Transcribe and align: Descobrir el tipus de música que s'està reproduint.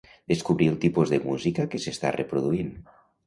Descobrir 0.31 0.69
el 0.73 0.79
tipus 0.85 1.11
de 1.11 1.19
música 1.27 1.67
que 1.73 1.83
s'està 1.85 2.13
reproduint. 2.17 2.73